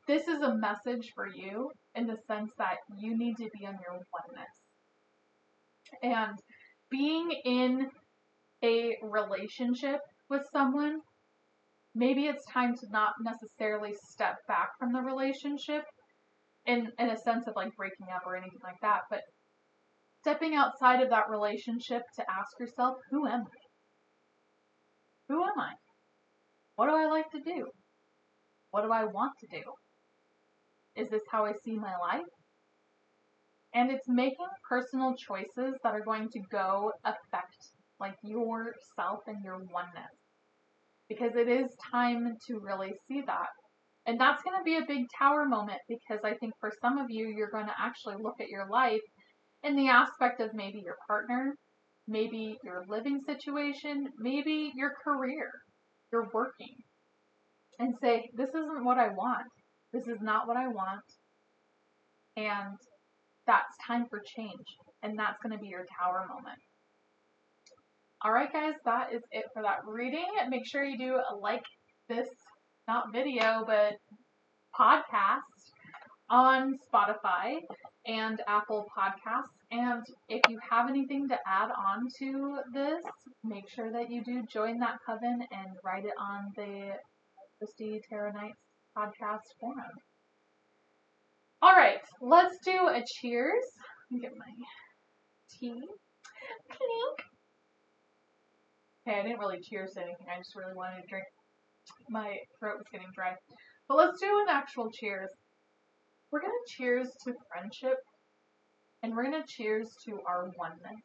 [0.08, 3.78] this is a message for you in the sense that you need to be on
[3.84, 4.50] your oneness.
[6.02, 6.40] And
[6.90, 7.90] being in
[8.64, 11.00] a relationship with someone,
[11.94, 15.84] maybe it's time to not necessarily step back from the relationship
[16.66, 19.22] in, in a sense of like breaking up or anything like that, but
[20.22, 23.59] stepping outside of that relationship to ask yourself, who am I?
[25.30, 25.74] Who am I?
[26.76, 27.68] What do I like to do?
[28.72, 29.64] What do I want to do?
[30.96, 32.26] Is this how I see my life?
[33.74, 37.56] And it's making personal choices that are going to go affect
[38.00, 40.16] like yourself and your oneness.
[41.08, 43.50] Because it is time to really see that.
[44.06, 47.08] And that's going to be a big tower moment because I think for some of
[47.10, 49.02] you, you're going to actually look at your life
[49.64, 51.54] in the aspect of maybe your partner,
[52.10, 55.50] maybe your living situation, maybe your career,
[56.12, 56.76] your working,
[57.80, 59.48] and say, This isn't what I want.
[59.94, 61.02] This is not what I want.
[62.36, 62.78] And
[63.48, 64.66] that's time for change.
[65.04, 66.58] And that's going to be your tower moment.
[68.24, 70.26] All right, guys, that is it for that reading.
[70.50, 71.64] Make sure you do like
[72.10, 72.28] this,
[72.88, 73.94] not video, but
[74.78, 75.40] podcast
[76.30, 77.56] on Spotify
[78.06, 79.59] and Apple Podcasts.
[79.72, 83.04] And if you have anything to add on to this,
[83.44, 86.94] make sure that you do join that coven and write it on the
[87.62, 88.58] Toasty Tarot Nights
[88.98, 89.92] podcast forum.
[91.62, 93.64] All right, let's do a cheers.
[94.20, 94.46] Get my
[95.52, 95.84] tea.
[96.72, 97.20] Clink.
[99.08, 100.26] Okay, I didn't really cheers anything.
[100.34, 101.26] I just really wanted to drink.
[102.10, 103.36] My throat was getting dry.
[103.88, 105.30] But let's do an actual cheers.
[106.32, 107.98] We're going to cheers to friendship
[109.04, 111.02] and we're going to cheers to our oneness.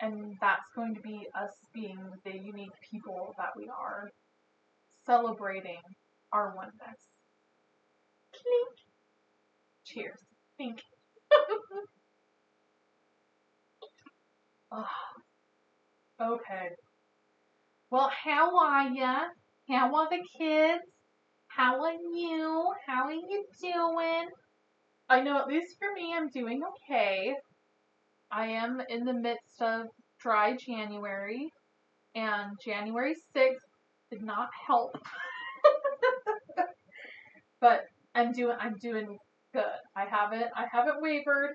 [0.00, 4.10] And that's going to be us being the unique people that we are,
[5.06, 5.80] celebrating
[6.32, 6.98] our oneness.
[8.32, 8.78] Clink.
[9.84, 10.20] Cheers.
[10.56, 10.80] Clink.
[14.72, 14.84] oh.
[16.20, 16.30] Ah.
[16.32, 16.70] Okay.
[17.90, 19.24] Well, how are ya?
[19.68, 20.82] How are the kids?
[21.48, 22.72] How are you?
[22.86, 24.28] How are you doing?
[25.08, 27.34] I know at least for me, I'm doing okay.
[28.30, 29.86] I am in the midst of
[30.20, 31.50] dry January,
[32.14, 33.54] and January 6th
[34.10, 34.96] did not help.
[37.60, 37.82] but
[38.14, 39.16] I'm doing I'm doing
[39.52, 39.64] good.
[39.96, 41.54] I haven't I haven't wavered.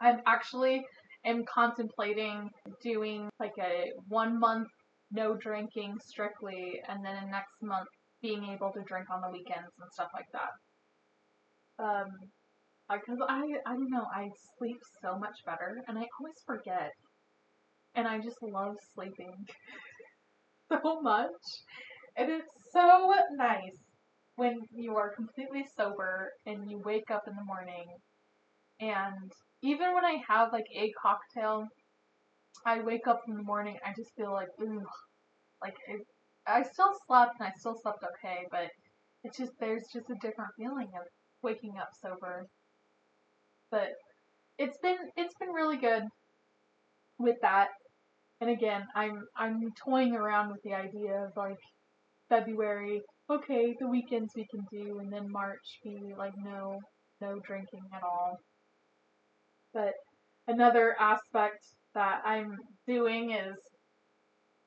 [0.00, 0.82] I'm actually
[1.24, 2.50] am contemplating
[2.82, 4.68] doing like a one month
[5.12, 7.88] no drinking strictly, and then the next month
[8.22, 10.48] being able to drink on the weekends and stuff like that.
[11.78, 12.08] Um,
[12.88, 16.90] I because I I don't know I sleep so much better, and I always forget,
[17.94, 19.34] and I just love sleeping
[20.72, 21.30] so much,
[22.16, 23.78] and it's so nice
[24.36, 27.86] when you are completely sober and you wake up in the morning,
[28.80, 29.32] and
[29.62, 31.66] even when I have like a cocktail,
[32.66, 34.84] I wake up in the morning, I just feel like ooh,
[35.62, 36.02] like it,
[36.46, 38.68] I still slept and I still slept okay, but
[39.24, 41.06] it's just there's just a different feeling of
[41.42, 42.46] waking up sober.
[43.70, 43.90] But
[44.58, 46.04] it's been it's been really good
[47.18, 47.68] with that.
[48.40, 51.58] And again, I'm I'm toying around with the idea of like
[52.28, 56.80] February, okay, the weekends we can do, and then March be like no
[57.20, 58.38] no drinking at all.
[59.72, 59.94] But
[60.48, 63.56] another aspect that I'm doing is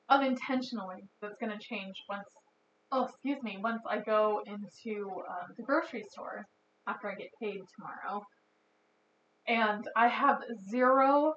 [0.08, 2.28] unintentionally that's going to change once,
[2.92, 6.46] oh, excuse me, once I go into um, the grocery store
[6.86, 8.22] after I get paid tomorrow.
[9.48, 10.38] And I have
[10.70, 11.34] zero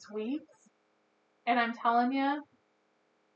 [0.00, 0.44] sweets.
[1.46, 2.42] And I'm telling you,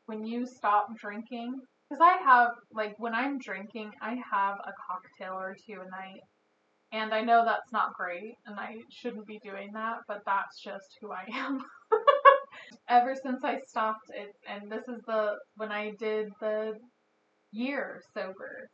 [0.07, 1.55] when you stop drinking,
[1.89, 6.21] because I have, like, when I'm drinking, I have a cocktail or two a night.
[6.93, 10.87] And I know that's not great, and I shouldn't be doing that, but that's just
[11.01, 11.61] who I am.
[12.89, 16.75] ever since I stopped it, and this is the when I did the
[17.53, 18.69] year sober,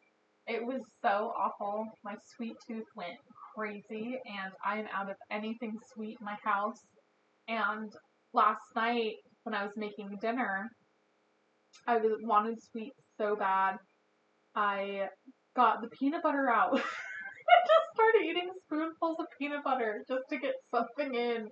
[0.46, 1.86] it was so awful.
[2.04, 3.16] My sweet tooth went
[3.54, 6.80] crazy, and I'm out of anything sweet in my house.
[7.48, 7.92] And
[8.32, 10.68] last night, when I was making dinner,
[11.86, 13.76] I wanted sweet so bad.
[14.54, 15.08] I
[15.54, 16.72] got the peanut butter out.
[16.74, 21.48] I just started eating spoonfuls of peanut butter just to get something in.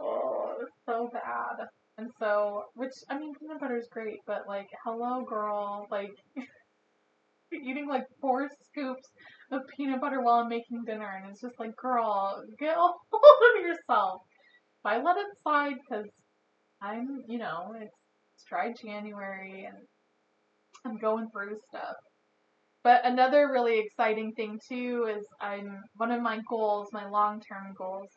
[0.00, 1.66] Oh, it was so bad.
[1.98, 5.86] And so, which, I mean, peanut butter is great, but like, hello, girl.
[5.90, 6.12] Like,
[7.52, 9.08] eating like four scoops
[9.52, 12.94] of peanut butter while I'm making dinner, and it's just like, girl, get a hold
[13.56, 14.22] of yourself.
[14.82, 16.06] But I let it slide because
[16.80, 17.94] I'm, you know, it's,
[18.34, 19.76] it's dry January and
[20.84, 21.96] I'm going through stuff.
[22.84, 27.74] But another really exciting thing too is I'm one of my goals, my long term
[27.76, 28.08] goals,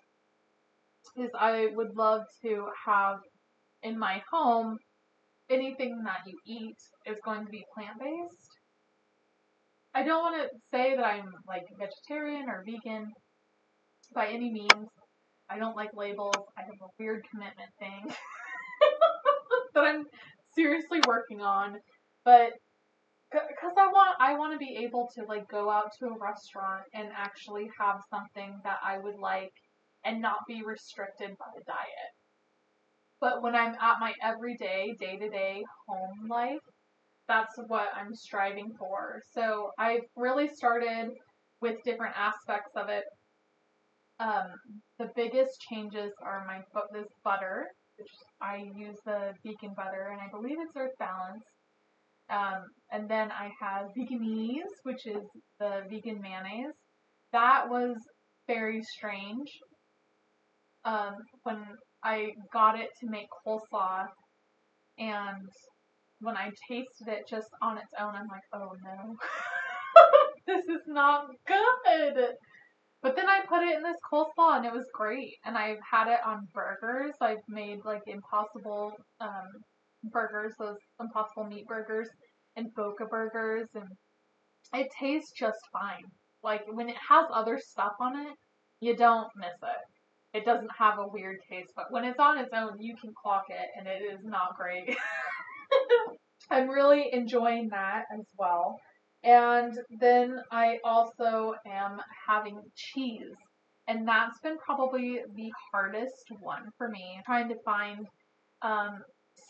[1.18, 3.18] is I would love to have
[3.84, 4.78] in my home
[5.50, 8.61] anything that you eat is going to be plant based.
[9.94, 13.12] I don't want to say that I'm like vegetarian or vegan
[14.14, 14.90] by any means.
[15.50, 16.36] I don't like labels.
[16.58, 18.06] I have a weird commitment thing
[19.76, 20.06] that I'm
[20.56, 21.78] seriously working on.
[22.24, 22.52] But
[23.32, 26.84] because I want I want to be able to like go out to a restaurant
[26.94, 29.54] and actually have something that I would like
[30.06, 32.12] and not be restricted by the diet.
[33.20, 36.60] But when I'm at my everyday, day to day home life,
[37.32, 39.22] that's what I'm striving for.
[39.34, 41.12] So I've really started
[41.62, 43.06] with different aspects of it.
[44.20, 44.48] Um,
[45.00, 46.60] the biggest changes are my
[46.92, 47.68] this butter,
[47.98, 48.10] which
[48.42, 51.46] I use the vegan butter, and I believe it's Earth Balance.
[52.30, 55.24] Um, and then I have Vegenaise, which is
[55.60, 56.76] the vegan mayonnaise.
[57.32, 57.96] That was
[58.48, 59.48] very strange.
[60.84, 61.64] Um, when
[62.04, 64.08] I got it to make coleslaw,
[64.98, 65.48] and
[66.22, 69.18] when I tasted it just on its own, I'm like, oh no,
[70.48, 72.36] this is not good.
[73.02, 75.34] But then I put it in this coleslaw and it was great.
[75.44, 77.16] And I've had it on burgers.
[77.20, 79.50] I've made like impossible um,
[80.04, 82.10] burgers, those impossible meat burgers,
[82.56, 83.88] and Boca burgers, and
[84.74, 86.06] it tastes just fine.
[86.44, 88.34] Like when it has other stuff on it,
[88.80, 90.38] you don't miss it.
[90.38, 93.46] It doesn't have a weird taste, but when it's on its own, you can clock
[93.50, 94.96] it, and it is not great.
[96.50, 98.80] I'm really enjoying that as well.
[99.24, 103.36] And then I also am having cheese.
[103.88, 108.08] And that's been probably the hardest one for me, trying to find
[108.62, 109.02] um,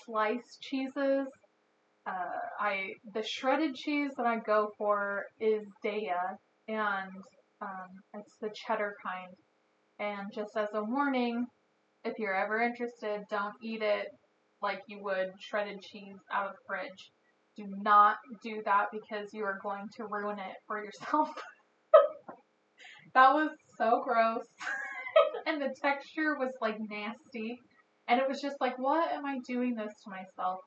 [0.05, 1.27] sliced cheeses.
[2.05, 6.37] Uh, I the shredded cheese that I go for is Daiya,
[6.67, 7.11] and
[7.61, 9.33] um, it's the cheddar kind.
[9.99, 11.45] And just as a warning,
[12.03, 14.07] if you're ever interested, don't eat it
[14.61, 17.11] like you would shredded cheese out of the fridge.
[17.57, 21.29] Do not do that because you are going to ruin it for yourself.
[23.13, 24.45] that was so gross.
[25.45, 27.59] and the texture was like nasty.
[28.07, 30.59] And it was just like, what am I doing this to myself?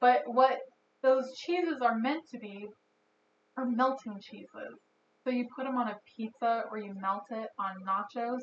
[0.00, 0.58] But what
[1.02, 2.66] those cheeses are meant to be
[3.56, 4.78] are melting cheeses.
[5.24, 8.42] So you put them on a pizza or you melt it on nachos.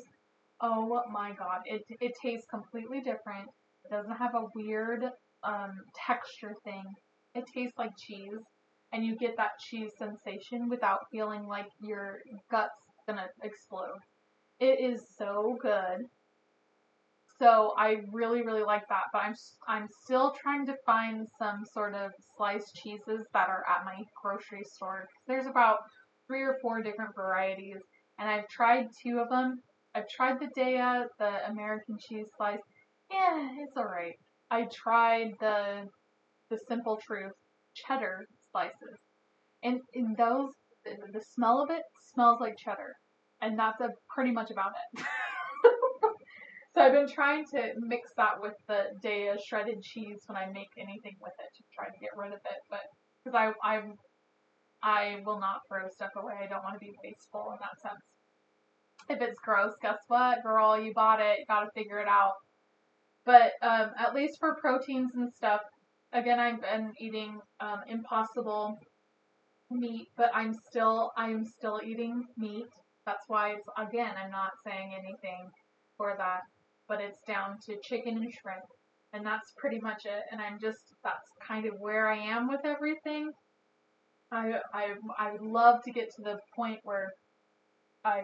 [0.60, 3.48] Oh my god, it, it tastes completely different.
[3.84, 5.04] It doesn't have a weird
[5.42, 5.72] um,
[6.06, 6.84] texture thing.
[7.34, 8.40] It tastes like cheese,
[8.92, 12.20] and you get that cheese sensation without feeling like your
[12.50, 13.98] gut's gonna explode.
[14.60, 16.06] It is so good.
[17.38, 19.34] So I really, really like that, but I'm
[19.66, 24.62] I'm still trying to find some sort of sliced cheeses that are at my grocery
[24.64, 25.08] store.
[25.26, 25.78] There's about
[26.26, 27.82] three or four different varieties,
[28.18, 29.60] and I've tried two of them.
[29.94, 32.62] I've tried the Daiya, the American cheese slice,
[33.10, 34.14] yeah, it's alright.
[34.50, 35.88] I tried the
[36.50, 37.32] the Simple Truth
[37.74, 38.98] cheddar slices,
[39.62, 40.50] and in those,
[40.84, 41.82] the, the smell of it
[42.12, 42.94] smells like cheddar,
[43.40, 45.04] and that's a, pretty much about it.
[46.74, 50.68] so I've been trying to mix that with the Daiya shredded cheese when I make
[50.78, 52.80] anything with it to try to get rid of it, but
[53.24, 53.94] because I I'm
[54.82, 56.34] I will not throw stuff away.
[56.42, 58.04] I don't want to be wasteful in that sense.
[59.08, 60.78] If it's gross, guess what, girl?
[60.78, 61.40] You bought it.
[61.40, 62.34] You gotta figure it out.
[63.26, 65.60] But um, at least for proteins and stuff,
[66.12, 68.78] again, I've been eating um, impossible
[69.70, 72.66] meat, but I'm still I'm still eating meat.
[73.06, 75.50] That's why it's again I'm not saying anything
[75.96, 76.40] for that,
[76.88, 78.64] but it's down to chicken and shrimp,
[79.12, 80.22] and that's pretty much it.
[80.30, 83.30] And I'm just that's kind of where I am with everything.
[84.32, 87.10] I I I would love to get to the point where
[88.04, 88.22] I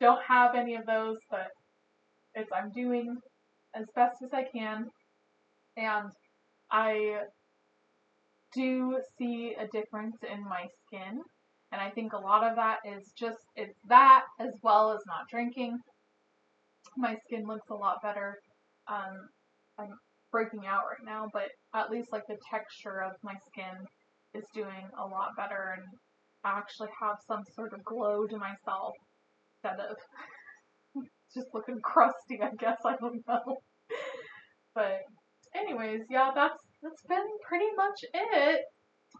[0.00, 1.48] don't have any of those, but
[2.34, 3.16] it's I'm doing
[3.76, 4.86] as best as I can.
[5.76, 6.10] And
[6.70, 7.20] I
[8.54, 11.20] do see a difference in my skin.
[11.72, 15.28] And I think a lot of that is just it's that as well as not
[15.30, 15.78] drinking.
[16.96, 18.38] My skin looks a lot better.
[18.88, 19.28] Um,
[19.78, 19.98] I'm
[20.32, 23.86] breaking out right now, but at least like the texture of my skin
[24.34, 25.86] is doing a lot better and
[26.44, 28.94] I actually have some sort of glow to myself
[29.64, 29.96] instead of
[31.36, 32.78] just looking crusty, I guess.
[32.84, 33.56] I don't know.
[34.74, 35.00] but
[35.54, 38.62] anyways, yeah, that's that's been pretty much it.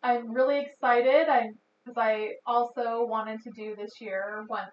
[0.02, 1.28] I'm really excited.
[1.28, 1.52] I'm
[1.84, 4.72] because I also wanted to do this year once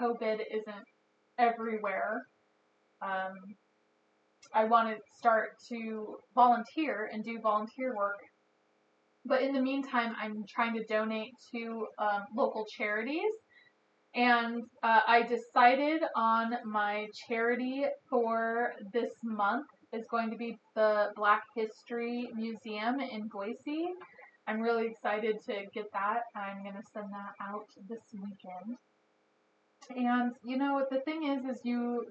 [0.00, 0.84] COVID isn't
[1.38, 2.22] everywhere.
[3.02, 3.34] Um,
[4.54, 8.18] I want to start to volunteer and do volunteer work.
[9.26, 13.32] But in the meantime, I'm trying to donate to um, local charities.
[14.14, 21.10] And uh, I decided on my charity for this month is going to be the
[21.14, 23.90] Black History Museum in Boise.
[24.46, 26.22] I'm really excited to get that.
[26.34, 28.78] I'm going to send that out this weekend.
[29.90, 32.06] And you know, what the thing is, is you,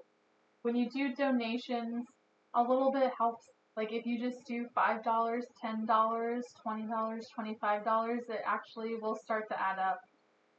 [0.61, 2.05] when you do donations,
[2.53, 3.45] a little bit helps.
[3.75, 9.77] Like if you just do $5, $10, $20, $25, it actually will start to add
[9.77, 9.99] up.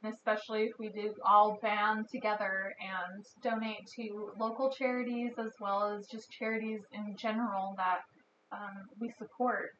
[0.01, 5.93] And especially if we do all band together and donate to local charities as well
[5.93, 7.99] as just charities in general that
[8.51, 9.71] um, we support.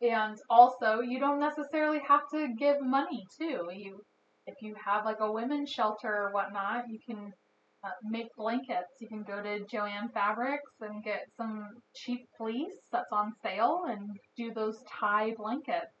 [0.00, 3.68] And also, you don't necessarily have to give money too.
[3.74, 4.00] You,
[4.46, 7.32] if you have like a women's shelter or whatnot, you can
[7.84, 8.92] uh, make blankets.
[9.00, 14.08] You can go to Joann Fabrics and get some cheap fleece that's on sale and
[14.36, 15.92] do those tie blankets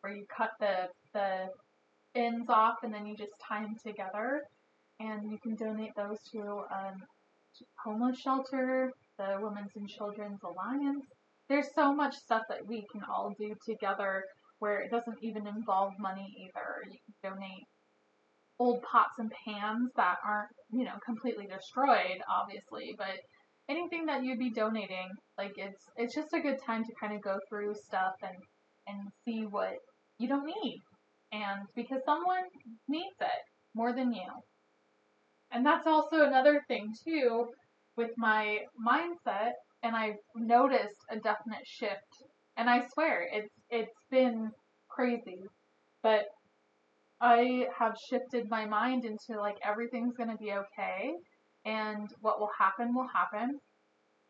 [0.00, 1.48] where you cut the the
[2.14, 4.42] ends off and then you just tie them together.
[4.98, 7.02] And you can donate those to um,
[7.82, 11.06] homeless shelter, the Women's and Children's Alliance.
[11.48, 14.24] There's so much stuff that we can all do together
[14.58, 16.90] where it doesn't even involve money either.
[16.90, 17.64] You can donate
[18.58, 23.18] old pots and pans that aren't, you know, completely destroyed, obviously, but
[23.70, 25.08] anything that you'd be donating,
[25.38, 28.36] like it's it's just a good time to kind of go through stuff and
[28.86, 29.74] and see what
[30.18, 30.80] you don't need.
[31.32, 32.44] And because someone
[32.88, 34.28] needs it more than you.
[35.52, 37.48] And that's also another thing too
[37.96, 39.52] with my mindset
[39.82, 42.24] and I've noticed a definite shift.
[42.56, 44.50] And I swear it's it's been
[44.88, 45.42] crazy.
[46.02, 46.26] But
[47.20, 51.12] I have shifted my mind into like everything's going to be okay
[51.64, 53.60] and what will happen will happen.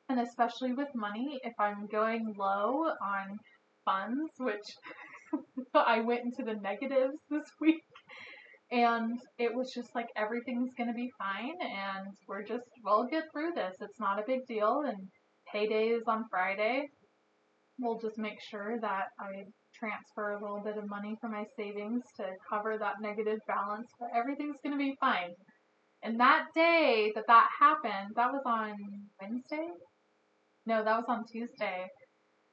[0.09, 3.39] And especially with money, if I'm going low on
[3.85, 4.67] funds, which
[5.75, 7.83] I went into the negatives this week,
[8.71, 13.25] and it was just like everything's going to be fine and we're just, we'll get
[13.33, 13.75] through this.
[13.81, 14.83] It's not a big deal.
[14.87, 15.09] And
[15.53, 16.89] payday is on Friday.
[17.81, 22.05] We'll just make sure that I transfer a little bit of money from my savings
[22.17, 25.31] to cover that negative balance, but everything's going to be fine.
[26.03, 28.75] And that day that that happened, that was on
[29.21, 29.69] Wednesday?
[30.67, 31.87] No, that was on Tuesday.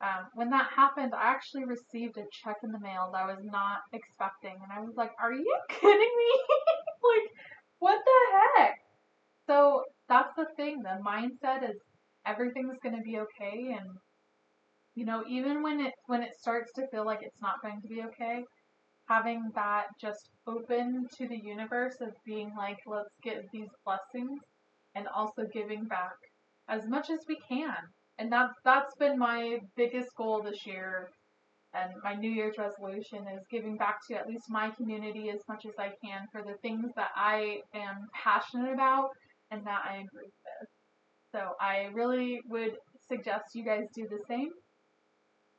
[0.01, 3.43] Um, when that happened, I actually received a check in the mail that I was
[3.43, 4.55] not expecting.
[4.61, 6.31] And I was like, are you kidding me?
[7.03, 7.31] like,
[7.79, 8.75] what the heck?
[9.47, 10.83] So that's the thing.
[10.83, 11.77] The mindset is
[12.25, 13.75] everything's going to be okay.
[13.77, 13.89] And
[14.95, 17.87] you know, even when it when it starts to feel like it's not going to
[17.87, 18.43] be okay,
[19.07, 24.39] having that just open to the universe of being like, let's get these blessings
[24.95, 26.15] and also giving back
[26.67, 27.75] as much as we can.
[28.20, 31.09] And that's that's been my biggest goal this year
[31.74, 35.65] and my New Year's resolution is giving back to at least my community as much
[35.65, 39.09] as I can for the things that I am passionate about
[39.51, 40.70] and that I agree with.
[41.34, 44.49] So I really would suggest you guys do the same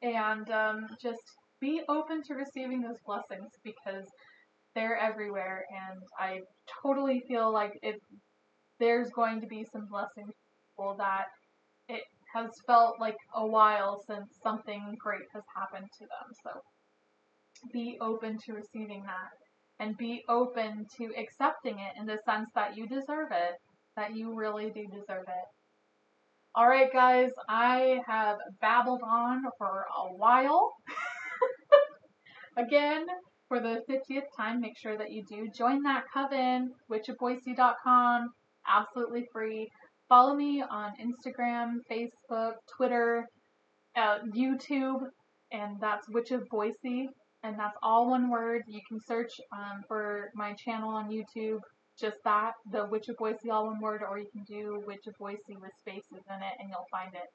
[0.02, 1.22] and um, just
[1.60, 4.06] be open to receiving those blessings because
[4.74, 6.40] they're everywhere and I
[6.82, 7.96] totally feel like if
[8.80, 10.32] there's going to be some blessings
[10.96, 11.24] that
[11.88, 12.02] it
[12.34, 16.32] has felt like a while since something great has happened to them.
[16.44, 16.60] So
[17.72, 19.32] be open to receiving that
[19.80, 23.54] and be open to accepting it in the sense that you deserve it,
[23.96, 25.48] that you really do deserve it.
[26.54, 30.72] All right, guys, I have babbled on for a while.
[32.56, 33.06] Again,
[33.46, 38.30] for the 50th time, make sure that you do join that coven, witchofboise.com,
[38.66, 39.70] absolutely free.
[40.08, 43.26] Follow me on Instagram, Facebook, Twitter,
[43.96, 45.00] uh, YouTube,
[45.52, 47.08] and that's Witch of Boise,
[47.42, 48.62] and that's all one word.
[48.66, 51.60] You can search um, for my channel on YouTube
[52.00, 55.14] just that, the Witch of Boise all one word, or you can do Witch of
[55.18, 57.28] Boise with spaces in it and you'll find it.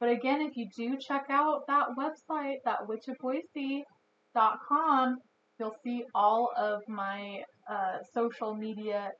[0.00, 5.18] But again, if you do check out that website, that Witch of witchofboise.com,
[5.58, 9.10] you'll see all of my uh, social media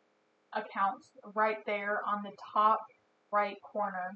[0.55, 2.79] accounts right there on the top
[3.37, 4.09] right corner,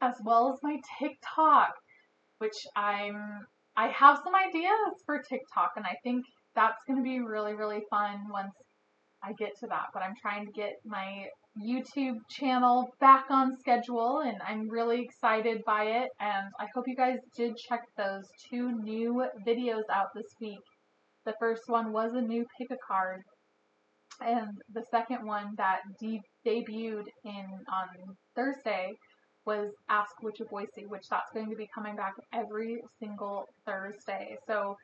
[0.00, 1.72] as well as my TikTok,
[2.38, 3.18] which I'm
[3.76, 6.24] I have some ideas for TikTok, and I think
[6.54, 8.54] that's going to be really really fun once
[9.22, 11.26] I get to that, but I'm trying to get my
[11.58, 16.10] YouTube channel back on schedule and I'm really excited by it.
[16.20, 20.60] And I hope you guys did check those two new videos out this week.
[21.24, 23.22] The first one was a new pick a card,
[24.20, 28.92] and the second one that de- debuted in on Thursday
[29.46, 34.36] was Ask Witch of Boise, which that's going to be coming back every single Thursday.
[34.46, 34.76] So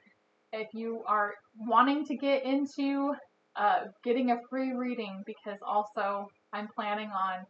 [0.52, 3.14] if you are wanting to get into
[3.56, 7.44] uh, getting a free reading, because also I'm planning on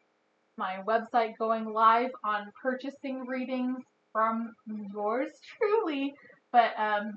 [0.56, 3.78] my website going live on purchasing readings
[4.12, 4.52] from
[4.92, 6.14] yours truly.
[6.52, 7.12] But um,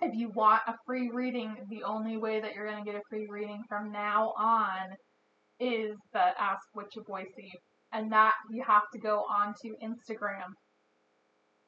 [0.00, 3.02] if you want a free reading, the only way that you're going to get a
[3.08, 4.96] free reading from now on
[5.62, 7.52] is the Ask Witch of Boise.
[7.92, 10.50] And that you have to go onto Instagram.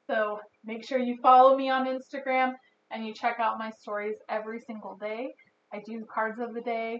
[0.09, 2.53] So make sure you follow me on Instagram
[2.91, 5.29] and you check out my stories every single day.
[5.73, 6.99] I do cards of the day.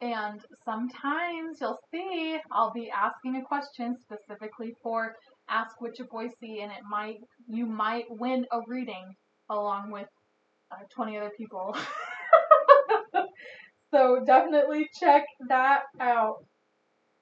[0.00, 5.14] And sometimes you'll see I'll be asking a question specifically for
[5.48, 7.16] Ask Witch of Boise, and it might
[7.48, 9.14] you might win a reading
[9.50, 10.06] along with
[10.70, 11.76] uh, 20 other people.
[13.90, 16.44] so definitely check that out.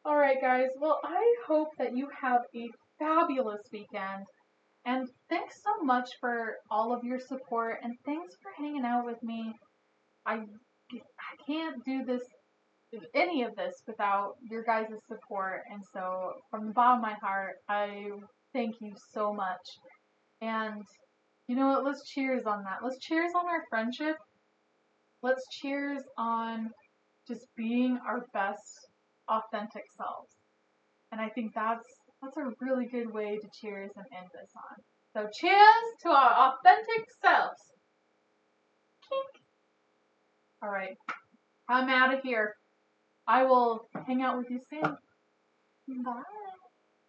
[0.04, 0.68] All right, guys.
[0.80, 4.24] Well, I hope that you have a fabulous weekend.
[4.84, 9.20] And thanks so much for all of your support and thanks for hanging out with
[9.22, 9.52] me.
[10.24, 10.34] I,
[10.92, 12.22] I can't do this
[13.14, 15.62] any of this without your guys' support.
[15.70, 18.10] And so, from the bottom of my heart, I
[18.52, 19.60] thank you so much.
[20.40, 20.82] And
[21.48, 21.84] you know what?
[21.84, 22.78] Let's cheers on that.
[22.82, 24.16] Let's cheers on our friendship.
[25.26, 26.70] Let's cheers on
[27.26, 28.62] just being our best
[29.26, 30.30] authentic selves.
[31.10, 31.88] And I think that's
[32.22, 34.76] that's a really good way to cheers and end this on.
[35.12, 37.60] So cheers to our authentic selves.
[39.08, 39.44] Kink.
[40.62, 40.96] All right.
[41.68, 42.54] I'm out of here.
[43.26, 46.04] I will hang out with you soon.
[46.04, 46.22] Bye.